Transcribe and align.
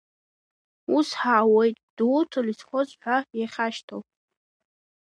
Ус 0.95 1.09
ҳаауеит 1.19 1.75
Гәдоуҭа 1.83 2.39
лесхоз 2.47 2.89
ҳәа 3.01 3.17
иахьашьҭоу. 3.39 4.01